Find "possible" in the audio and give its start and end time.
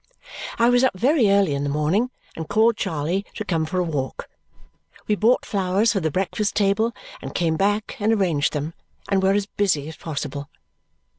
9.97-10.49